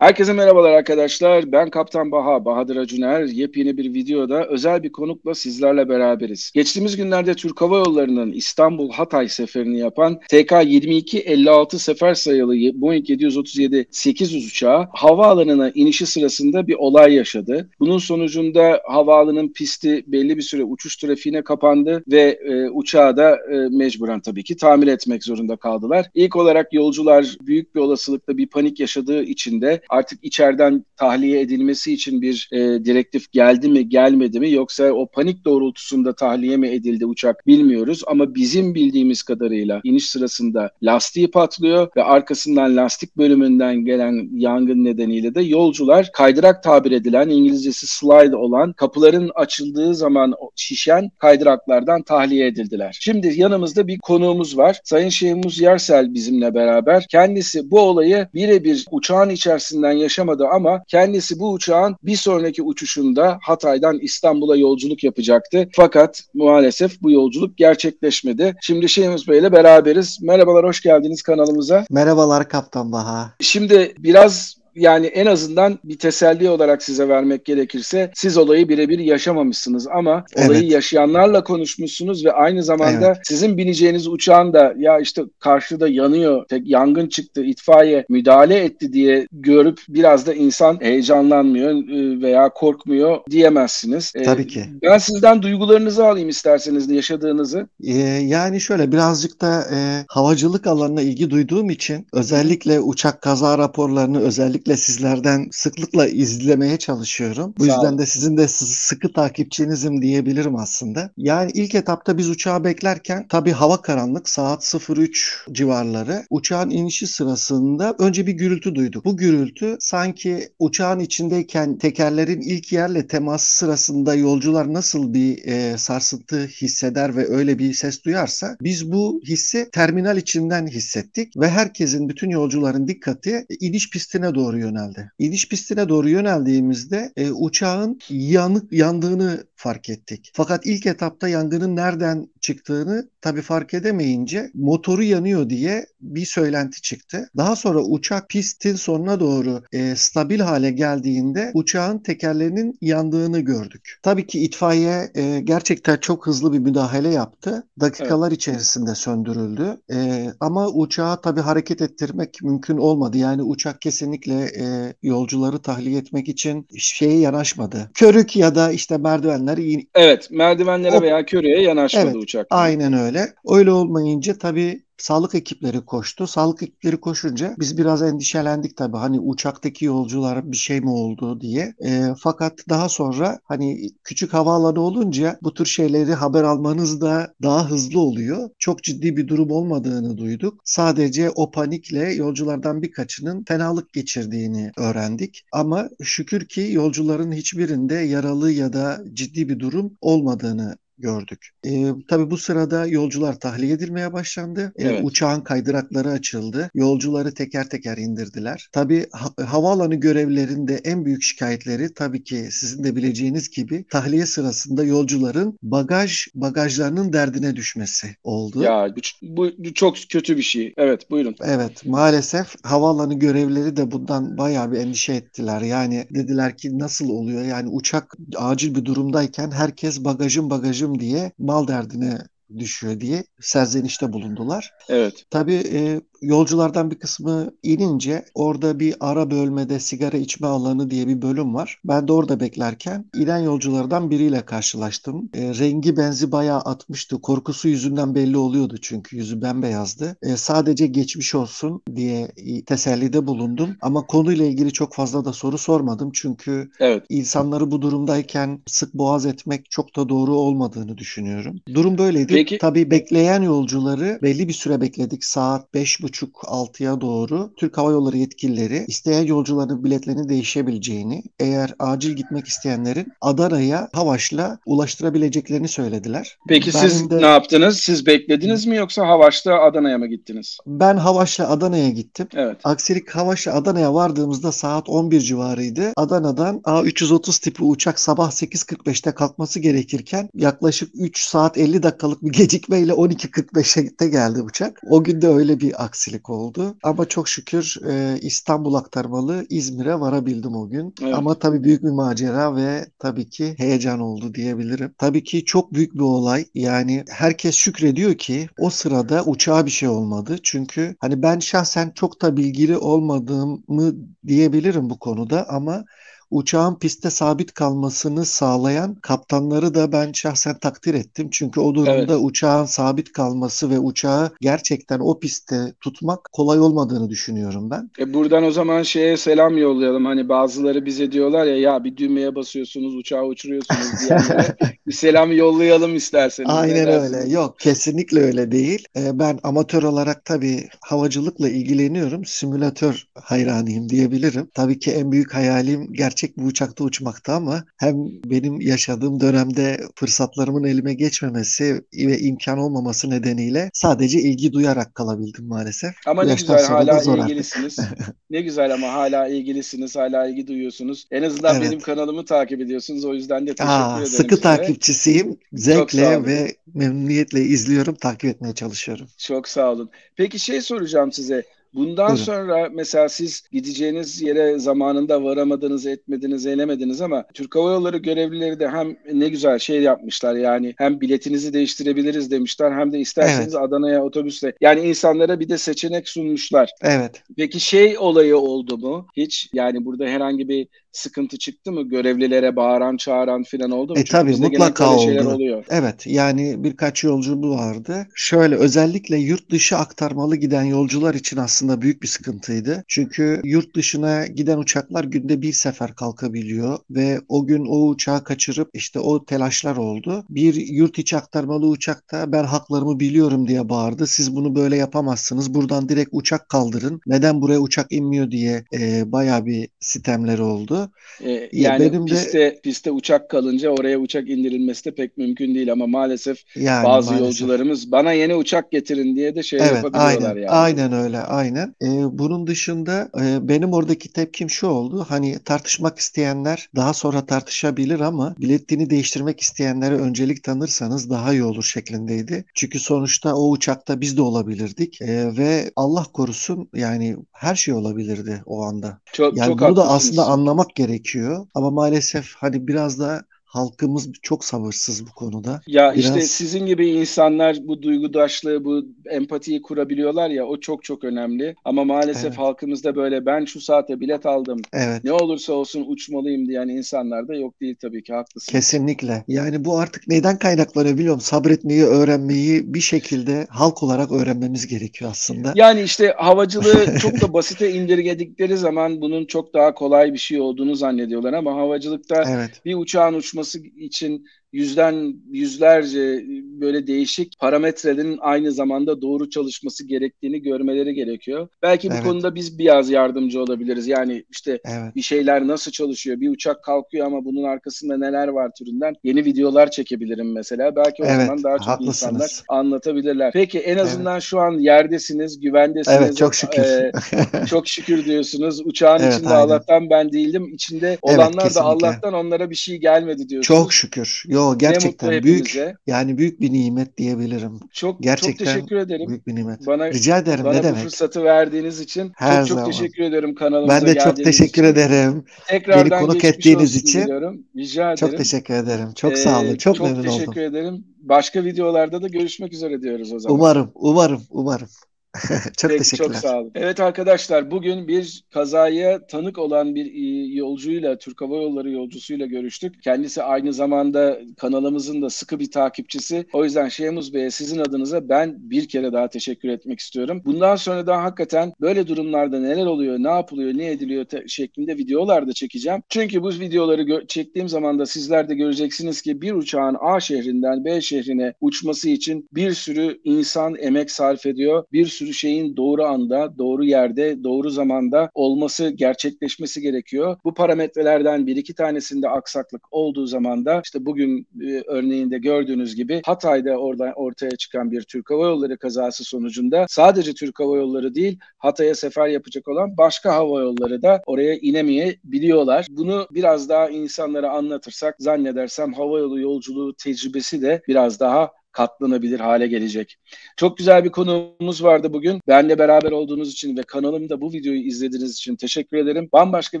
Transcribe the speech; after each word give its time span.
Herkese 0.00 0.32
merhabalar 0.32 0.70
arkadaşlar. 0.70 1.52
Ben 1.52 1.70
Kaptan 1.70 2.12
Baha, 2.12 2.44
Bahadır 2.44 2.76
Acuner. 2.76 3.24
Yepyeni 3.24 3.76
bir 3.76 3.94
videoda 3.94 4.46
özel 4.46 4.82
bir 4.82 4.92
konukla 4.92 5.34
sizlerle 5.34 5.88
beraberiz. 5.88 6.50
Geçtiğimiz 6.54 6.96
günlerde 6.96 7.34
Türk 7.34 7.60
Hava 7.60 7.78
Yolları'nın 7.78 8.32
İstanbul-Hatay 8.32 9.28
seferini 9.28 9.78
yapan 9.78 10.20
TK-2256 10.30 11.78
sefer 11.78 12.14
sayılı 12.14 12.80
Boeing 12.80 13.10
737-800 13.10 14.46
uçağı 14.46 14.88
havaalanına 14.92 15.70
inişi 15.70 16.06
sırasında 16.06 16.66
bir 16.66 16.74
olay 16.74 17.14
yaşadı. 17.14 17.70
Bunun 17.80 17.98
sonucunda 17.98 18.82
havaalanının 18.84 19.52
pisti 19.52 20.04
belli 20.06 20.36
bir 20.36 20.42
süre 20.42 20.64
uçuş 20.64 20.96
trafiğine 20.96 21.42
kapandı 21.42 22.02
ve 22.08 22.38
e, 22.44 22.70
uçağı 22.70 23.16
da 23.16 23.36
e, 23.36 23.68
mecburen 23.70 24.20
tabii 24.20 24.44
ki 24.44 24.56
tamir 24.56 24.86
etmek 24.86 25.24
zorunda 25.24 25.56
kaldılar. 25.56 26.06
İlk 26.14 26.36
olarak 26.36 26.72
yolcular 26.72 27.36
büyük 27.40 27.74
bir 27.74 27.80
olasılıkla 27.80 28.36
bir 28.36 28.46
panik 28.46 28.80
yaşadığı 28.80 29.22
için 29.22 29.60
de 29.60 29.80
artık 29.90 30.24
içeriden 30.24 30.84
tahliye 30.96 31.40
edilmesi 31.40 31.92
için 31.92 32.22
bir 32.22 32.48
e, 32.52 32.58
direktif 32.84 33.32
geldi 33.32 33.68
mi 33.68 33.88
gelmedi 33.88 34.40
mi 34.40 34.50
yoksa 34.50 34.92
o 34.92 35.06
panik 35.06 35.44
doğrultusunda 35.44 36.14
tahliye 36.14 36.56
mi 36.56 36.68
edildi 36.68 37.06
uçak 37.06 37.46
bilmiyoruz 37.46 38.02
ama 38.06 38.34
bizim 38.34 38.74
bildiğimiz 38.74 39.22
kadarıyla 39.22 39.80
iniş 39.84 40.10
sırasında 40.10 40.70
lastiği 40.82 41.30
patlıyor 41.30 41.88
ve 41.96 42.04
arkasından 42.04 42.76
lastik 42.76 43.16
bölümünden 43.16 43.76
gelen 43.76 44.28
yangın 44.32 44.84
nedeniyle 44.84 45.34
de 45.34 45.42
yolcular 45.42 46.10
kaydırak 46.12 46.62
tabir 46.62 46.92
edilen 46.92 47.28
İngilizcesi 47.28 47.86
slide 47.86 48.36
olan 48.36 48.72
kapıların 48.72 49.30
açıldığı 49.34 49.94
zaman 49.94 50.34
şişen 50.56 51.10
kaydıraklardan 51.18 52.02
tahliye 52.02 52.46
edildiler. 52.46 52.98
Şimdi 53.00 53.40
yanımızda 53.40 53.86
bir 53.86 53.98
konuğumuz 53.98 54.58
var. 54.58 54.80
Sayın 54.84 55.08
Şehmuz 55.08 55.60
Yersel 55.60 56.14
bizimle 56.14 56.54
beraber. 56.54 57.06
Kendisi 57.10 57.70
bu 57.70 57.80
olayı 57.80 58.28
birebir 58.34 58.86
uçağın 58.90 59.30
içerisinde 59.30 59.79
üzerinden 59.80 60.02
yaşamadı 60.02 60.46
ama 60.52 60.82
kendisi 60.88 61.38
bu 61.38 61.52
uçağın 61.52 61.96
bir 62.02 62.16
sonraki 62.16 62.62
uçuşunda 62.62 63.38
Hatay'dan 63.42 63.98
İstanbul'a 63.98 64.56
yolculuk 64.56 65.04
yapacaktı. 65.04 65.68
Fakat 65.72 66.22
maalesef 66.34 67.02
bu 67.02 67.10
yolculuk 67.10 67.58
gerçekleşmedi. 67.58 68.54
Şimdi 68.60 68.88
Şeyhimiz 68.88 69.28
Bey 69.28 69.38
ile 69.38 69.52
beraberiz. 69.52 70.18
Merhabalar, 70.22 70.66
hoş 70.66 70.82
geldiniz 70.82 71.22
kanalımıza. 71.22 71.84
Merhabalar 71.90 72.48
Kaptan 72.48 72.92
Baha. 72.92 73.30
Şimdi 73.40 73.94
biraz 73.98 74.59
yani 74.74 75.06
en 75.06 75.26
azından 75.26 75.78
bir 75.84 75.98
teselli 75.98 76.50
olarak 76.50 76.82
size 76.82 77.08
vermek 77.08 77.44
gerekirse 77.44 78.10
siz 78.14 78.36
olayı 78.36 78.68
birebir 78.68 78.98
yaşamamışsınız 78.98 79.86
ama 79.86 80.24
olayı 80.36 80.60
evet. 80.60 80.72
yaşayanlarla 80.72 81.44
konuşmuşsunuz 81.44 82.24
ve 82.24 82.32
aynı 82.32 82.62
zamanda 82.62 83.06
evet. 83.06 83.18
sizin 83.22 83.58
bineceğiniz 83.58 84.08
uçağın 84.08 84.52
da 84.52 84.74
ya 84.78 84.98
işte 84.98 85.22
karşıda 85.38 85.88
yanıyor, 85.88 86.46
tek 86.48 86.68
yangın 86.70 87.08
çıktı, 87.08 87.44
itfaiye 87.44 88.04
müdahale 88.08 88.58
etti 88.58 88.92
diye 88.92 89.26
görüp 89.32 89.80
biraz 89.88 90.26
da 90.26 90.34
insan 90.34 90.78
heyecanlanmıyor 90.80 91.70
e, 91.70 92.22
veya 92.22 92.48
korkmuyor 92.48 93.18
diyemezsiniz. 93.30 94.12
E, 94.14 94.22
Tabii 94.22 94.46
ki. 94.46 94.64
Ben 94.82 94.98
sizden 94.98 95.42
duygularınızı 95.42 96.06
alayım 96.06 96.28
isterseniz 96.28 96.90
yaşadığınızı. 96.90 97.68
Ee, 97.84 97.96
yani 98.24 98.60
şöyle 98.60 98.92
birazcık 98.92 99.40
da 99.40 99.64
e, 99.74 100.04
havacılık 100.08 100.66
alanına 100.66 101.02
ilgi 101.02 101.30
duyduğum 101.30 101.70
için 101.70 102.06
özellikle 102.12 102.80
uçak 102.80 103.22
kaza 103.22 103.58
raporlarını 103.58 104.20
özellikle 104.20 104.59
özellikle 104.60 104.76
sizlerden 104.76 105.48
sıklıkla 105.52 106.06
izlemeye 106.06 106.76
çalışıyorum. 106.76 107.54
Bu 107.58 107.64
Sağ 107.64 107.72
yüzden 107.72 107.88
olun. 107.88 107.98
de 107.98 108.06
sizin 108.06 108.36
de 108.36 108.48
sıkı 108.48 109.12
takipçinizim 109.12 110.02
diyebilirim 110.02 110.56
aslında. 110.56 111.10
Yani 111.16 111.50
ilk 111.54 111.74
etapta 111.74 112.18
biz 112.18 112.30
uçağı 112.30 112.64
beklerken 112.64 113.26
tabii 113.28 113.52
hava 113.52 113.82
karanlık 113.82 114.28
saat 114.28 114.74
03 114.90 115.44
civarları. 115.52 116.24
Uçağın 116.30 116.70
inişi 116.70 117.06
sırasında 117.06 117.94
önce 117.98 118.26
bir 118.26 118.32
gürültü 118.32 118.74
duyduk. 118.74 119.04
Bu 119.04 119.16
gürültü 119.16 119.76
sanki 119.80 120.48
uçağın 120.58 121.00
içindeyken 121.00 121.78
tekerlerin 121.78 122.40
ilk 122.40 122.72
yerle 122.72 123.06
teması 123.06 123.56
sırasında 123.56 124.14
yolcular 124.14 124.72
nasıl 124.72 125.14
bir 125.14 125.44
e, 125.44 125.78
sarsıntı 125.78 126.46
hisseder 126.46 127.16
ve 127.16 127.28
öyle 127.28 127.58
bir 127.58 127.74
ses 127.74 128.04
duyarsa 128.04 128.56
biz 128.62 128.92
bu 128.92 129.20
hissi 129.26 129.68
terminal 129.72 130.16
içinden 130.16 130.66
hissettik 130.66 131.36
ve 131.36 131.48
herkesin 131.48 132.08
bütün 132.08 132.30
yolcuların 132.30 132.88
dikkati 132.88 133.46
iniş 133.60 133.90
pistine 133.90 134.34
doğru 134.34 134.49
doğru 134.50 134.58
yöneldi. 134.58 135.12
İniş 135.18 135.48
pistine 135.48 135.88
doğru 135.88 136.08
yöneldiğimizde 136.08 137.12
e, 137.16 137.30
uçağın 137.30 138.00
yanık 138.08 138.72
yandığını 138.72 139.44
fark 139.54 139.90
ettik. 139.90 140.30
Fakat 140.34 140.66
ilk 140.66 140.86
etapta 140.86 141.28
yangının 141.28 141.76
nereden 141.76 142.26
çıktığını 142.40 143.08
tabii 143.20 143.42
fark 143.42 143.74
edemeyince 143.74 144.50
motoru 144.54 145.02
yanıyor 145.02 145.50
diye 145.50 145.86
bir 146.00 146.24
söylenti 146.24 146.82
çıktı. 146.82 147.30
Daha 147.36 147.56
sonra 147.56 147.80
uçak 147.82 148.28
pistin 148.28 148.74
sonuna 148.74 149.20
doğru 149.20 149.62
e, 149.72 149.96
stabil 149.96 150.40
hale 150.40 150.70
geldiğinde 150.70 151.50
uçağın 151.54 151.98
tekerlerinin 151.98 152.78
yandığını 152.80 153.40
gördük. 153.40 153.98
Tabii 154.02 154.26
ki 154.26 154.44
itfaiye 154.44 155.10
e, 155.14 155.40
gerçekten 155.40 155.96
çok 155.96 156.26
hızlı 156.26 156.52
bir 156.52 156.58
müdahale 156.58 157.08
yaptı. 157.08 157.66
Dakikalar 157.80 158.28
evet. 158.28 158.36
içerisinde 158.36 158.94
söndürüldü. 158.94 159.80
E, 159.92 160.26
ama 160.40 160.68
uçağı 160.68 161.20
tabii 161.20 161.40
hareket 161.40 161.82
ettirmek 161.82 162.42
mümkün 162.42 162.76
olmadı. 162.76 163.18
Yani 163.18 163.42
uçak 163.42 163.80
kesinlikle 163.80 164.34
e, 164.34 164.94
yolcuları 165.02 165.58
tahliye 165.58 165.98
etmek 165.98 166.28
için 166.28 166.66
şeye 166.78 167.18
yanaşmadı. 167.18 167.90
Körük 167.94 168.36
ya 168.36 168.54
da 168.54 168.72
işte 168.72 168.96
merdivenler. 168.98 169.58
Evet 169.94 170.30
merdivenlere 170.30 170.96
o, 170.96 171.02
veya 171.02 171.24
körüye 171.26 171.62
yanaşmadı 171.62 172.04
evet, 172.04 172.16
uçak. 172.16 172.29
Aynen 172.50 172.92
öyle. 172.92 173.34
Öyle 173.48 173.72
olmayınca 173.72 174.38
tabii 174.38 174.84
sağlık 174.98 175.34
ekipleri 175.34 175.84
koştu. 175.84 176.26
Sağlık 176.26 176.62
ekipleri 176.62 177.00
koşunca 177.00 177.54
biz 177.60 177.78
biraz 177.78 178.02
endişelendik 178.02 178.76
tabii. 178.76 178.96
Hani 178.96 179.20
uçaktaki 179.20 179.84
yolculara 179.84 180.52
bir 180.52 180.56
şey 180.56 180.80
mi 180.80 180.90
oldu 180.90 181.40
diye. 181.40 181.74
E, 181.84 182.02
fakat 182.18 182.52
daha 182.68 182.88
sonra 182.88 183.40
hani 183.44 183.90
küçük 184.04 184.34
havaalanı 184.34 184.80
olunca 184.80 185.38
bu 185.42 185.54
tür 185.54 185.66
şeyleri 185.66 186.14
haber 186.14 186.42
almanız 186.42 187.00
da 187.00 187.34
daha 187.42 187.70
hızlı 187.70 188.00
oluyor. 188.00 188.50
Çok 188.58 188.82
ciddi 188.82 189.16
bir 189.16 189.28
durum 189.28 189.50
olmadığını 189.50 190.18
duyduk. 190.18 190.60
Sadece 190.64 191.30
o 191.30 191.50
panikle 191.50 192.14
yolculardan 192.14 192.82
birkaçının 192.82 193.44
fenalık 193.48 193.92
geçirdiğini 193.92 194.72
öğrendik. 194.76 195.44
Ama 195.52 195.88
şükür 196.02 196.48
ki 196.48 196.68
yolcuların 196.72 197.32
hiçbirinde 197.32 197.94
yaralı 197.94 198.52
ya 198.52 198.72
da 198.72 199.04
ciddi 199.12 199.48
bir 199.48 199.58
durum 199.58 199.92
olmadığını 200.00 200.76
gördük. 201.00 201.50
E, 201.66 201.86
tabii 202.08 202.30
bu 202.30 202.36
sırada 202.36 202.86
yolcular 202.86 203.40
tahliye 203.40 203.72
edilmeye 203.72 204.12
başlandı. 204.12 204.72
E, 204.76 204.84
evet. 204.88 205.00
Uçağın 205.04 205.40
kaydırakları 205.40 206.10
açıldı. 206.10 206.70
Yolcuları 206.74 207.34
teker 207.34 207.68
teker 207.68 207.96
indirdiler. 207.96 208.68
Tabii 208.72 209.06
ha- 209.12 209.44
havaalanı 209.46 209.94
görevlerinde 209.94 210.80
en 210.84 211.04
büyük 211.04 211.22
şikayetleri 211.22 211.94
tabii 211.94 212.24
ki 212.24 212.48
sizin 212.50 212.84
de 212.84 212.96
bileceğiniz 212.96 213.50
gibi 213.50 213.84
tahliye 213.90 214.26
sırasında 214.26 214.84
yolcuların 214.84 215.58
bagaj 215.62 216.26
bagajlarının 216.34 217.12
derdine 217.12 217.56
düşmesi 217.56 218.16
oldu. 218.24 218.62
Ya 218.62 218.88
bu, 219.22 219.50
bu 219.58 219.74
çok 219.74 219.96
kötü 220.10 220.36
bir 220.36 220.42
şey. 220.42 220.74
Evet 220.76 221.10
buyurun. 221.10 221.34
Evet 221.44 221.86
maalesef 221.86 222.54
havaalanı 222.62 223.14
görevleri 223.14 223.76
de 223.76 223.90
bundan 223.90 224.38
bayağı 224.38 224.72
bir 224.72 224.78
endişe 224.78 225.12
ettiler. 225.12 225.60
Yani 225.60 226.06
dediler 226.10 226.56
ki 226.56 226.78
nasıl 226.78 227.08
oluyor? 227.08 227.42
Yani 227.42 227.68
uçak 227.68 228.14
acil 228.36 228.74
bir 228.74 228.84
durumdayken 228.84 229.50
herkes 229.50 230.04
bagajım 230.04 230.50
yaşıyorum 230.64 230.89
diye 230.98 231.32
mal 231.38 231.68
derdine 231.68 232.18
düşüyor 232.58 233.00
diye 233.00 233.24
serzenişte 233.40 234.12
bulundular. 234.12 234.70
Evet. 234.88 235.24
Tabii 235.30 235.62
e, 235.72 236.00
yolculardan 236.22 236.90
bir 236.90 236.98
kısmı 236.98 237.50
inince 237.62 238.24
orada 238.34 238.80
bir 238.80 238.94
ara 239.00 239.30
bölmede 239.30 239.80
sigara 239.80 240.16
içme 240.16 240.46
alanı 240.46 240.90
diye 240.90 241.06
bir 241.08 241.22
bölüm 241.22 241.54
var. 241.54 241.80
Ben 241.84 242.08
de 242.08 242.12
orada 242.12 242.40
beklerken 242.40 243.04
inen 243.14 243.38
yolculardan 243.38 244.10
biriyle 244.10 244.44
karşılaştım. 244.44 245.30
E, 245.34 245.58
rengi 245.58 245.96
benzi 245.96 246.32
bayağı 246.32 246.58
atmıştı. 246.60 247.20
Korkusu 247.20 247.68
yüzünden 247.68 248.14
belli 248.14 248.36
oluyordu 248.36 248.76
çünkü 248.82 249.16
yüzü 249.16 249.42
bembeyazdı. 249.42 250.16
E, 250.22 250.36
sadece 250.36 250.86
geçmiş 250.86 251.34
olsun 251.34 251.82
diye 251.96 252.32
tesellide 252.66 253.26
bulundum. 253.26 253.76
Ama 253.80 254.06
konuyla 254.06 254.44
ilgili 254.44 254.72
çok 254.72 254.94
fazla 254.94 255.24
da 255.24 255.32
soru 255.32 255.58
sormadım. 255.58 256.10
Çünkü 256.14 256.70
evet. 256.80 257.04
insanları 257.08 257.70
bu 257.70 257.82
durumdayken 257.82 258.62
sık 258.66 258.94
boğaz 258.94 259.26
etmek 259.26 259.70
çok 259.70 259.96
da 259.96 260.08
doğru 260.08 260.34
olmadığını 260.34 260.98
düşünüyorum. 260.98 261.60
Durum 261.74 261.98
böyleydi. 261.98 262.34
Peki. 262.34 262.58
Tabii 262.58 262.90
bekleyen 262.90 263.42
yolcuları 263.42 264.18
belli 264.22 264.48
bir 264.48 264.52
süre 264.52 264.80
bekledik. 264.80 265.24
Saat 265.24 265.74
5.30 265.74 266.09
5.30-6'ya 266.10 267.00
doğru 267.00 267.52
Türk 267.56 267.78
Hava 267.78 267.90
Yolları 267.90 268.16
yetkilileri 268.16 268.84
isteyen 268.88 269.22
yolcuların 269.22 269.84
biletlerini 269.84 270.28
değişebileceğini, 270.28 271.22
eğer 271.40 271.74
acil 271.78 272.12
gitmek 272.12 272.46
isteyenlerin 272.46 273.06
Adana'ya 273.20 273.88
Havaş'la 273.92 274.58
ulaştırabileceklerini 274.66 275.68
söylediler. 275.68 276.38
Peki 276.48 276.70
ben 276.74 276.80
siz 276.80 277.10
de, 277.10 277.22
ne 277.22 277.26
yaptınız? 277.26 277.78
Siz 277.78 278.06
beklediniz 278.06 278.66
mi 278.66 278.76
yoksa 278.76 279.06
Havaş'ta 279.06 279.60
Adana'ya 279.60 279.98
mı 279.98 280.06
gittiniz? 280.06 280.58
Ben 280.66 280.96
Havaş'la 280.96 281.48
Adana'ya 281.48 281.88
gittim. 281.88 282.28
Evet. 282.34 282.56
Aksilik 282.64 283.10
Havaş'la 283.10 283.54
Adana'ya 283.54 283.94
vardığımızda 283.94 284.52
saat 284.52 284.88
11 284.88 285.20
civarıydı. 285.20 285.92
Adana'dan 285.96 286.56
A330 286.56 287.42
tipi 287.42 287.64
uçak 287.64 288.00
sabah 288.00 288.30
8.45'te 288.30 289.12
kalkması 289.12 289.60
gerekirken 289.60 290.28
yaklaşık 290.34 290.90
3 290.94 291.20
saat 291.22 291.58
50 291.58 291.82
dakikalık 291.82 292.22
bir 292.24 292.32
gecikmeyle 292.32 292.92
12.45'te 292.92 294.08
geldi 294.08 294.42
uçak. 294.42 294.80
O 294.90 295.04
gün 295.04 295.22
de 295.22 295.28
öyle 295.28 295.60
bir 295.60 295.84
aksilik 295.84 295.99
aksilik 296.00 296.30
oldu. 296.30 296.76
Ama 296.82 297.08
çok 297.08 297.28
şükür 297.28 297.76
e, 297.88 298.18
İstanbul 298.20 298.74
aktarmalı 298.74 299.46
İzmir'e 299.48 300.00
varabildim 300.00 300.54
o 300.56 300.68
gün. 300.68 300.94
Evet. 301.02 301.14
Ama 301.14 301.38
tabii 301.38 301.64
büyük 301.64 301.82
bir 301.82 301.90
macera 301.90 302.56
ve 302.56 302.86
tabii 302.98 303.30
ki 303.30 303.54
heyecan 303.58 304.00
oldu 304.00 304.34
diyebilirim. 304.34 304.94
Tabii 304.98 305.24
ki 305.24 305.44
çok 305.44 305.74
büyük 305.74 305.94
bir 305.94 306.00
olay. 306.00 306.44
Yani 306.54 307.04
herkes 307.10 307.54
şükrediyor 307.54 308.14
ki 308.14 308.48
o 308.58 308.70
sırada 308.70 309.24
uçağa 309.24 309.66
bir 309.66 309.70
şey 309.70 309.88
olmadı. 309.88 310.36
Çünkü 310.42 310.96
hani 311.00 311.22
ben 311.22 311.38
şahsen 311.38 311.92
çok 311.94 312.22
da 312.22 312.36
bilgili 312.36 312.76
olmadığımı 312.76 313.94
diyebilirim 314.26 314.90
bu 314.90 314.98
konuda 314.98 315.48
ama 315.48 315.84
uçağın 316.30 316.74
pistte 316.74 317.10
sabit 317.10 317.54
kalmasını 317.54 318.24
sağlayan 318.24 318.94
kaptanları 318.94 319.74
da 319.74 319.92
ben 319.92 320.12
şahsen 320.12 320.58
takdir 320.58 320.94
ettim. 320.94 321.28
Çünkü 321.32 321.60
o 321.60 321.74
durumda 321.74 322.12
evet. 322.12 322.20
uçağın 322.20 322.64
sabit 322.64 323.12
kalması 323.12 323.70
ve 323.70 323.78
uçağı 323.78 324.30
gerçekten 324.40 325.00
o 325.00 325.18
pistte 325.18 325.74
tutmak 325.80 326.28
kolay 326.32 326.60
olmadığını 326.60 327.10
düşünüyorum 327.10 327.70
ben. 327.70 327.90
E 327.98 328.14
buradan 328.14 328.44
o 328.44 328.50
zaman 328.50 328.82
şeye 328.82 329.16
selam 329.16 329.58
yollayalım. 329.58 330.04
Hani 330.04 330.28
bazıları 330.28 330.86
bize 330.86 331.12
diyorlar 331.12 331.46
ya 331.46 331.56
ya 331.56 331.84
bir 331.84 331.96
düğmeye 331.96 332.34
basıyorsunuz 332.34 332.94
uçağı 332.94 333.24
uçuruyorsunuz 333.24 334.00
diyenlere 334.00 334.56
bir 334.90 334.94
selam 334.94 335.32
yollayalım 335.32 335.96
isterseniz. 335.96 336.50
Aynen 336.50 336.88
öyle. 336.88 337.32
Yok 337.32 337.58
kesinlikle 337.58 338.20
öyle 338.20 338.52
değil. 338.52 338.84
E, 338.96 339.18
ben 339.18 339.38
amatör 339.42 339.82
olarak 339.82 340.24
tabii 340.24 340.68
havacılıkla 340.80 341.48
ilgileniyorum. 341.48 342.24
Simülatör 342.24 343.04
hayranıyım 343.14 343.88
diyebilirim. 343.88 344.50
Tabii 344.54 344.78
ki 344.78 344.90
en 344.90 345.12
büyük 345.12 345.34
hayalim 345.34 345.92
gerçek 345.92 346.38
bir 346.38 346.42
uçakta 346.42 346.84
uçmakta 346.84 347.34
ama 347.34 347.64
hem 347.76 347.94
benim 348.24 348.60
yaşadığım 348.60 349.20
dönemde 349.20 349.80
fırsatlarımın 349.94 350.64
elime 350.64 350.94
geçmemesi 350.94 351.84
ve 351.94 352.18
imkan 352.18 352.58
olmaması 352.58 353.10
nedeniyle 353.10 353.70
sadece 353.72 354.20
ilgi 354.20 354.52
duyarak 354.52 354.94
kalabildim 354.94 355.44
maalesef. 355.44 355.90
Ama 356.06 356.24
ne 356.24 356.34
güzel 356.34 356.66
hala 356.66 357.02
ilgilisiniz. 357.02 357.78
ne 358.30 358.40
güzel 358.40 358.74
ama 358.74 358.92
hala 358.92 359.28
ilgilisiniz, 359.28 359.96
hala 359.96 360.26
ilgi 360.26 360.46
duyuyorsunuz. 360.46 361.06
En 361.10 361.22
azından 361.22 361.56
evet. 361.56 361.66
benim 361.66 361.80
kanalımı 361.80 362.24
takip 362.24 362.60
ediyorsunuz. 362.60 363.04
O 363.04 363.14
yüzden 363.14 363.46
de 363.46 363.54
teşekkür 363.54 363.72
Aa, 363.72 363.96
ederim 363.96 364.06
Sıkı 364.06 364.36
size. 364.36 364.42
Takipçisiyim. 364.80 365.38
Zevkle 365.52 366.26
ve 366.26 366.56
memnuniyetle 366.74 367.40
izliyorum, 367.40 367.94
takip 367.94 368.30
etmeye 368.30 368.54
çalışıyorum. 368.54 369.06
Çok 369.18 369.48
sağ 369.48 369.72
olun. 369.72 369.90
Peki 370.16 370.38
şey 370.38 370.60
soracağım 370.60 371.12
size. 371.12 371.44
Bundan 371.74 372.08
Buyurun. 372.08 372.24
sonra 372.24 372.68
mesela 372.72 373.08
siz 373.08 373.42
gideceğiniz 373.52 374.22
yere 374.22 374.58
zamanında 374.58 375.24
varamadınız, 375.24 375.86
etmediniz, 375.86 376.46
eylemediniz 376.46 377.00
ama 377.00 377.24
Türk 377.34 377.56
Hava 377.56 377.72
Yolları 377.72 377.96
görevlileri 377.96 378.60
de 378.60 378.68
hem 378.68 378.96
ne 379.12 379.28
güzel 379.28 379.58
şey 379.58 379.82
yapmışlar 379.82 380.34
yani 380.34 380.74
hem 380.78 381.00
biletinizi 381.00 381.52
değiştirebiliriz 381.52 382.30
demişler 382.30 382.72
hem 382.72 382.92
de 382.92 382.98
isterseniz 382.98 383.54
evet. 383.54 383.64
Adana'ya 383.64 384.04
otobüsle 384.04 384.52
yani 384.60 384.80
insanlara 384.80 385.40
bir 385.40 385.48
de 385.48 385.58
seçenek 385.58 386.08
sunmuşlar. 386.08 386.70
Evet. 386.82 387.22
Peki 387.36 387.60
şey 387.60 387.98
olayı 387.98 388.36
oldu 388.36 388.78
mu 388.78 389.06
hiç 389.16 389.50
yani 389.52 389.84
burada 389.84 390.06
herhangi 390.06 390.48
bir 390.48 390.68
sıkıntı 390.92 391.38
çıktı 391.38 391.72
mı? 391.72 391.88
Görevlilere 391.88 392.56
bağıran, 392.56 392.96
çağıran 392.96 393.42
falan 393.42 393.70
oldu 393.70 393.92
mu? 393.92 393.98
E 393.98 394.04
tabii 394.04 394.36
mutlaka 394.36 394.96
oldu. 394.96 395.28
Oluyor. 395.28 395.64
Evet 395.70 396.06
yani 396.06 396.64
birkaç 396.64 397.04
yolcu 397.04 397.42
vardı. 397.42 398.06
Şöyle 398.14 398.54
özellikle 398.54 399.16
yurt 399.16 399.50
dışı 399.50 399.76
aktarmalı 399.76 400.36
giden 400.36 400.64
yolcular 400.64 401.14
için 401.14 401.36
aslında 401.36 401.82
büyük 401.82 402.02
bir 402.02 402.08
sıkıntıydı. 402.08 402.84
Çünkü 402.88 403.40
yurt 403.44 403.76
dışına 403.76 404.26
giden 404.26 404.58
uçaklar 404.58 405.04
günde 405.04 405.42
bir 405.42 405.52
sefer 405.52 405.94
kalkabiliyor 405.94 406.78
ve 406.90 407.20
o 407.28 407.46
gün 407.46 407.66
o 407.66 407.88
uçağı 407.88 408.24
kaçırıp 408.24 408.70
işte 408.74 409.00
o 409.00 409.24
telaşlar 409.24 409.76
oldu. 409.76 410.24
Bir 410.30 410.54
yurt 410.54 410.98
içi 410.98 411.16
aktarmalı 411.16 411.66
uçakta 411.66 412.32
ben 412.32 412.44
haklarımı 412.44 413.00
biliyorum 413.00 413.48
diye 413.48 413.68
bağırdı. 413.68 414.06
Siz 414.06 414.36
bunu 414.36 414.54
böyle 414.54 414.76
yapamazsınız. 414.76 415.54
Buradan 415.54 415.88
direkt 415.88 416.10
uçak 416.12 416.48
kaldırın. 416.48 417.00
Neden 417.06 417.40
buraya 417.40 417.58
uçak 417.58 417.92
inmiyor 417.92 418.30
diye 418.30 418.64
e, 418.74 419.12
baya 419.12 419.46
bir 419.46 419.68
sitemleri 419.80 420.42
oldu. 420.42 420.79
Ee, 421.24 421.48
yani 421.52 421.80
benim 421.80 422.06
piste, 422.06 422.38
de, 422.38 422.60
piste 422.62 422.90
uçak 422.90 423.30
kalınca 423.30 423.70
oraya 423.70 423.98
uçak 423.98 424.28
indirilmesi 424.30 424.84
de 424.84 424.94
pek 424.94 425.16
mümkün 425.16 425.54
değil 425.54 425.72
ama 425.72 425.86
maalesef 425.86 426.38
yani 426.56 426.84
bazı 426.84 427.12
maalesef. 427.12 427.26
yolcularımız 427.26 427.92
bana 427.92 428.12
yeni 428.12 428.34
uçak 428.34 428.70
getirin 428.72 429.16
diye 429.16 429.34
de 429.34 429.42
şey 429.42 429.58
evet, 429.58 429.72
yapabiliyorlar 429.74 430.30
aynen, 430.30 430.40
yani. 430.40 430.50
Aynen 430.50 430.92
öyle 430.92 431.18
aynen. 431.18 431.74
Ee, 431.82 432.18
bunun 432.18 432.46
dışında 432.46 433.10
e, 433.20 433.48
benim 433.48 433.72
oradaki 433.72 434.12
tepkim 434.12 434.50
şu 434.50 434.66
oldu. 434.66 435.06
Hani 435.08 435.38
tartışmak 435.44 435.98
isteyenler 435.98 436.68
daha 436.76 436.94
sonra 436.94 437.26
tartışabilir 437.26 438.00
ama 438.00 438.34
biletini 438.38 438.90
değiştirmek 438.90 439.40
isteyenlere 439.40 439.94
öncelik 439.94 440.44
tanırsanız 440.44 441.10
daha 441.10 441.32
iyi 441.32 441.44
olur 441.44 441.64
şeklindeydi. 441.64 442.44
Çünkü 442.54 442.78
sonuçta 442.78 443.34
o 443.34 443.50
uçakta 443.50 444.00
biz 444.00 444.16
de 444.16 444.22
olabilirdik 444.22 445.02
ee, 445.02 445.36
ve 445.36 445.70
Allah 445.76 446.04
korusun 446.12 446.68
yani 446.74 447.16
her 447.32 447.54
şey 447.54 447.74
olabilirdi 447.74 448.42
o 448.46 448.62
anda. 448.62 449.00
Çok, 449.12 449.36
yani 449.36 449.48
çok 449.48 449.60
bunu 449.60 449.76
da 449.76 449.88
aslında 449.88 450.26
anlamak 450.26 450.69
gerekiyor. 450.74 451.46
Ama 451.54 451.70
maalesef 451.70 452.34
hani 452.36 452.66
biraz 452.68 452.98
da 453.00 453.24
halkımız 453.50 454.12
çok 454.22 454.44
sabırsız 454.44 455.06
bu 455.06 455.10
konuda. 455.10 455.60
Ya 455.66 455.92
Biraz... 455.96 456.04
işte 456.04 456.20
sizin 456.20 456.66
gibi 456.66 456.88
insanlar 456.88 457.56
bu 457.62 457.82
duygudaşlığı, 457.82 458.64
bu 458.64 458.84
empatiyi 459.10 459.62
kurabiliyorlar 459.62 460.30
ya 460.30 460.46
o 460.46 460.60
çok 460.60 460.84
çok 460.84 461.04
önemli. 461.04 461.54
Ama 461.64 461.84
maalesef 461.84 462.24
evet. 462.24 462.38
halkımızda 462.38 462.96
böyle 462.96 463.26
ben 463.26 463.44
şu 463.44 463.60
saate 463.60 464.00
bilet 464.00 464.26
aldım. 464.26 464.62
Evet. 464.72 465.04
Ne 465.04 465.12
olursa 465.12 465.52
olsun 465.52 465.84
uçmalıyım 465.88 466.48
diyen 466.48 466.68
insanlar 466.68 467.28
da 467.28 467.34
yok 467.34 467.60
değil 467.60 467.76
tabii 467.80 468.02
ki 468.02 468.12
haklısın. 468.12 468.52
Kesinlikle. 468.52 469.24
Yani 469.28 469.64
bu 469.64 469.78
artık 469.78 470.08
neden 470.08 470.38
kaynaklanıyor 470.38 470.98
biliyorum. 470.98 471.20
Sabretmeyi, 471.20 471.84
öğrenmeyi 471.84 472.74
bir 472.74 472.80
şekilde 472.80 473.46
halk 473.50 473.82
olarak 473.82 474.12
öğrenmemiz 474.12 474.66
gerekiyor 474.66 475.10
aslında. 475.10 475.52
Yani 475.56 475.82
işte 475.82 476.14
havacılığı 476.16 476.98
çok 477.00 477.20
da 477.20 477.32
basite 477.32 477.72
indirgedikleri 477.72 478.56
zaman 478.56 479.00
bunun 479.00 479.24
çok 479.24 479.54
daha 479.54 479.74
kolay 479.74 480.12
bir 480.12 480.18
şey 480.18 480.40
olduğunu 480.40 480.76
zannediyorlar 480.76 481.32
ama 481.32 481.54
havacılıkta 481.54 482.24
evet. 482.28 482.64
bir 482.64 482.74
uçağın 482.74 483.14
uçması 483.14 483.39
çalışması 483.42 483.58
için 483.76 484.26
yüzden 484.52 485.14
yüzlerce 485.30 486.24
böyle 486.60 486.86
değişik 486.86 487.38
parametrelerin 487.38 488.18
aynı 488.20 488.52
zamanda 488.52 489.02
doğru 489.02 489.30
çalışması 489.30 489.86
gerektiğini 489.86 490.42
görmeleri 490.42 490.94
gerekiyor. 490.94 491.48
Belki 491.62 491.90
bu 491.90 491.94
evet. 491.94 492.04
konuda 492.04 492.34
biz 492.34 492.58
biraz 492.58 492.90
yardımcı 492.90 493.42
olabiliriz. 493.42 493.86
Yani 493.86 494.24
işte 494.30 494.60
evet. 494.64 494.96
bir 494.96 495.02
şeyler 495.02 495.46
nasıl 495.46 495.70
çalışıyor? 495.70 496.20
Bir 496.20 496.30
uçak 496.30 496.64
kalkıyor 496.64 497.06
ama 497.06 497.24
bunun 497.24 497.44
arkasında 497.44 497.96
neler 497.96 498.28
var 498.28 498.50
türünden 498.58 498.94
yeni 499.04 499.24
videolar 499.24 499.70
çekebilirim 499.70 500.32
mesela. 500.32 500.76
Belki 500.76 501.02
o 501.02 501.06
evet, 501.06 501.26
zaman 501.26 501.42
daha 501.42 501.58
çok 501.58 501.66
haklısınız. 501.66 502.02
insanlar 502.02 502.42
anlatabilirler. 502.48 503.32
Peki 503.32 503.58
en 503.58 503.78
azından 503.78 504.12
evet. 504.12 504.22
şu 504.22 504.40
an 504.40 504.52
yerdesiniz, 504.52 505.40
güvendesiniz. 505.40 505.98
Evet 506.00 506.16
çok 506.16 506.34
şükür. 506.34 506.62
Ee, 506.62 506.92
çok 507.46 507.68
şükür 507.68 508.04
diyorsunuz. 508.04 508.60
Uçağın 508.64 509.00
evet, 509.02 509.14
içinde 509.14 509.28
aynen. 509.28 509.40
Allah'tan 509.40 509.90
ben 509.90 510.12
değildim. 510.12 510.54
İçinde 510.54 510.98
olanlar 511.02 511.42
evet, 511.42 511.54
da 511.54 511.62
Allah'tan 511.62 512.14
onlara 512.14 512.50
bir 512.50 512.54
şey 512.54 512.76
gelmedi 512.76 513.28
diyorsunuz. 513.28 513.60
Çok 513.60 513.72
şükür. 513.72 514.22
Yok 514.26 514.39
Yo 514.40 514.58
gerçekten 514.58 515.22
büyük 515.22 515.58
yani 515.86 516.18
büyük 516.18 516.40
bir 516.40 516.52
nimet 516.52 516.96
diyebilirim. 516.98 517.60
Çok 517.72 518.02
gerçekten 518.02 518.44
çok 518.44 518.54
teşekkür 518.54 518.76
ederim. 518.76 519.08
Büyük 519.08 519.26
bir 519.26 519.34
nimet. 519.34 519.66
Bana, 519.66 519.92
Rica 519.92 520.18
ederim 520.18 520.44
bana 520.44 520.52
ne 520.52 520.58
bu 520.58 520.62
demek. 520.62 520.82
fırsatı 520.82 521.24
verdiğiniz 521.24 521.80
için 521.80 522.12
Her 522.16 522.46
çok 522.46 522.48
zaman. 522.48 522.64
çok 522.64 522.72
teşekkür 522.72 523.02
ederim 523.02 523.34
kanalımıza 523.34 523.80
Ben 523.80 523.86
de 523.86 523.98
çok 523.98 524.16
teşekkür 524.16 524.62
için. 524.62 524.72
ederim. 524.72 525.24
Tekrardan 525.48 525.90
Beni 525.90 526.00
konuk 526.00 526.24
ettiğiniz 526.24 526.76
için. 526.76 527.02
Diliyorum. 527.02 527.42
Rica 527.56 527.82
ederim. 527.82 527.96
Çok 527.96 528.18
teşekkür 528.18 528.54
ederim. 528.54 528.92
Çok 528.94 529.12
ee, 529.12 529.16
sağ 529.16 529.40
olun. 529.40 529.56
Çok, 529.56 529.76
çok 529.76 529.86
memnun 529.86 530.00
oldum. 530.00 530.10
Çok 530.10 530.18
teşekkür 530.18 530.40
ederim. 530.40 530.84
Başka 531.02 531.44
videolarda 531.44 532.02
da 532.02 532.08
görüşmek 532.08 532.52
üzere 532.52 532.82
diyoruz 532.82 533.12
o 533.12 533.18
zaman. 533.18 533.38
Umarım, 533.38 533.70
umarım, 533.74 534.22
umarım. 534.30 534.68
çok 535.56 535.70
Peki, 535.70 535.82
teşekkürler. 535.82 536.12
Çok 536.12 536.16
sağ 536.16 536.38
olun. 536.38 536.52
Evet 536.54 536.80
arkadaşlar 536.80 537.50
bugün 537.50 537.88
bir 537.88 538.24
kazaya 538.30 539.06
tanık 539.06 539.38
olan 539.38 539.74
bir 539.74 539.86
e, 539.86 540.34
yolcuyla, 540.34 540.98
Türk 540.98 541.20
Hava 541.20 541.36
Yolları 541.36 541.70
yolcusuyla 541.70 542.26
görüştük. 542.26 542.82
Kendisi 542.82 543.22
aynı 543.22 543.52
zamanda 543.52 544.20
kanalımızın 544.36 545.02
da 545.02 545.10
sıkı 545.10 545.38
bir 545.38 545.50
takipçisi. 545.50 546.26
O 546.32 546.44
yüzden 546.44 546.68
Şeyhmuz 546.68 547.14
Bey'e 547.14 547.30
sizin 547.30 547.58
adınıza 547.58 548.08
ben 548.08 548.50
bir 548.50 548.68
kere 548.68 548.92
daha 548.92 549.08
teşekkür 549.08 549.48
etmek 549.48 549.80
istiyorum. 549.80 550.22
Bundan 550.24 550.56
sonra 550.56 550.86
da 550.86 551.02
hakikaten 551.02 551.52
böyle 551.60 551.86
durumlarda 551.86 552.40
neler 552.40 552.66
oluyor, 552.66 552.98
ne 552.98 553.10
yapılıyor, 553.10 553.54
ne 553.54 553.70
ediliyor 553.70 554.06
şeklinde 554.26 554.76
videolar 554.76 555.28
da 555.28 555.32
çekeceğim. 555.32 555.82
Çünkü 555.88 556.22
bu 556.22 556.30
videoları 556.30 557.06
çektiğim 557.06 557.48
zaman 557.48 557.78
da 557.78 557.86
sizler 557.86 558.28
de 558.28 558.34
göreceksiniz 558.34 559.02
ki 559.02 559.22
bir 559.22 559.32
uçağın 559.32 559.76
A 559.80 560.00
şehrinden 560.00 560.64
B 560.64 560.80
şehrine 560.80 561.34
uçması 561.40 561.88
için 561.88 562.28
bir 562.32 562.52
sürü 562.52 563.00
insan 563.04 563.54
emek 563.54 563.90
sarf 563.90 564.26
ediyor. 564.26 564.64
Bir 564.72 564.86
sürü 565.00 565.14
şeyin 565.14 565.56
doğru 565.56 565.84
anda, 565.84 566.38
doğru 566.38 566.64
yerde, 566.64 567.24
doğru 567.24 567.50
zamanda 567.50 568.10
olması, 568.14 568.70
gerçekleşmesi 568.70 569.60
gerekiyor. 569.60 570.16
Bu 570.24 570.34
parametrelerden 570.34 571.26
bir 571.26 571.36
iki 571.36 571.54
tanesinde 571.54 572.08
aksaklık 572.08 572.62
olduğu 572.70 573.06
zaman 573.06 573.44
da 573.44 573.60
işte 573.64 573.86
bugün 573.86 574.26
e, 574.42 574.62
örneğinde 574.66 575.18
gördüğünüz 575.18 575.76
gibi 575.76 576.02
Hatay'da 576.04 576.56
orada 576.56 576.92
ortaya 576.96 577.30
çıkan 577.30 577.72
bir 577.72 577.82
Türk 577.82 578.10
Hava 578.10 578.26
Yolları 578.26 578.58
kazası 578.58 579.04
sonucunda 579.04 579.66
sadece 579.68 580.12
Türk 580.14 580.40
Hava 580.40 580.56
Yolları 580.56 580.94
değil 580.94 581.18
Hatay'a 581.38 581.74
sefer 581.74 582.06
yapacak 582.06 582.48
olan 582.48 582.76
başka 582.76 583.14
hava 583.14 583.40
yolları 583.40 583.82
da 583.82 584.02
oraya 584.06 584.34
inemeyebiliyorlar. 584.36 585.66
Bunu 585.70 586.06
biraz 586.10 586.48
daha 586.48 586.68
insanlara 586.68 587.30
anlatırsak 587.30 587.96
zannedersem 587.98 588.72
hava 588.72 588.98
yolu 588.98 589.20
yolculuğu 589.20 589.74
tecrübesi 589.74 590.42
de 590.42 590.62
biraz 590.68 591.00
daha 591.00 591.39
katlanabilir 591.52 592.20
hale 592.20 592.46
gelecek. 592.46 592.96
Çok 593.36 593.58
güzel 593.58 593.84
bir 593.84 593.90
konuğumuz 593.90 594.64
vardı 594.64 594.92
bugün. 594.92 595.20
Benle 595.28 595.58
beraber 595.58 595.90
olduğunuz 595.90 596.32
için 596.32 596.56
ve 596.56 596.62
kanalımda 596.62 597.20
bu 597.20 597.32
videoyu 597.32 597.60
izlediğiniz 597.60 598.12
için 598.12 598.36
teşekkür 598.36 598.76
ederim. 598.76 599.08
Bambaşka 599.12 599.60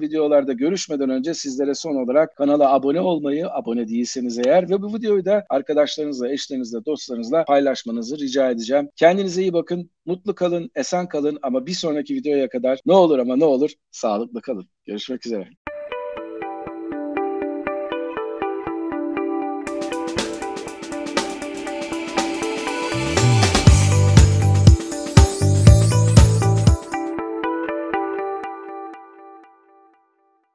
videolarda 0.00 0.52
görüşmeden 0.52 1.10
önce 1.10 1.34
sizlere 1.34 1.74
son 1.74 1.96
olarak 1.96 2.36
kanala 2.36 2.72
abone 2.72 3.00
olmayı, 3.00 3.50
abone 3.50 3.88
değilseniz 3.88 4.38
eğer 4.38 4.70
ve 4.70 4.82
bu 4.82 4.94
videoyu 4.94 5.24
da 5.24 5.44
arkadaşlarınızla, 5.50 6.32
eşlerinizle, 6.32 6.84
dostlarınızla 6.84 7.44
paylaşmanızı 7.44 8.18
rica 8.18 8.50
edeceğim. 8.50 8.88
Kendinize 8.96 9.42
iyi 9.42 9.52
bakın, 9.52 9.90
mutlu 10.06 10.34
kalın, 10.34 10.70
esen 10.74 11.08
kalın 11.08 11.38
ama 11.42 11.66
bir 11.66 11.72
sonraki 11.74 12.14
videoya 12.14 12.48
kadar 12.48 12.80
ne 12.86 12.92
olur 12.92 13.18
ama 13.18 13.36
ne 13.36 13.44
olur 13.44 13.70
sağlıklı 13.90 14.40
kalın. 14.42 14.68
Görüşmek 14.86 15.26
üzere. 15.26 15.59